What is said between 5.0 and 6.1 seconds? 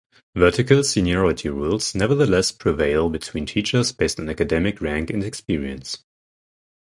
and experience.